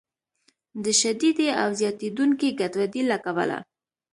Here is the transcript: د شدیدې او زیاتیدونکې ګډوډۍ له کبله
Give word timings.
د 0.83 0.85
شدیدې 1.01 1.47
او 1.61 1.69
زیاتیدونکې 1.79 2.49
ګډوډۍ 2.59 3.01
له 3.11 3.17
کبله 3.25 3.57